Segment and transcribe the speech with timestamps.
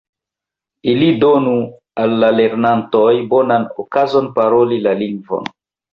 [0.93, 1.51] Ili donu
[2.05, 5.51] al la lernantoj bonan okazon paroli la lingvon.